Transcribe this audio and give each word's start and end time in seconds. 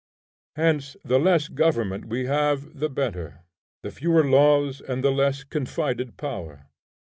Hence 0.55 0.97
the 1.05 1.19
less 1.19 1.47
government 1.47 2.05
we 2.05 2.25
have 2.25 2.79
the 2.79 2.89
better, 2.89 3.41
the 3.83 3.91
fewer 3.91 4.23
laws, 4.23 4.81
and 4.81 5.03
the 5.03 5.11
less 5.11 5.43
confided 5.43 6.17
power. 6.17 6.65